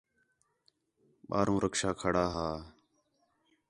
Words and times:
باہر 1.29 1.47
رکشا 1.63 1.89
کھڑا 1.99 2.25
ہا 2.35 2.49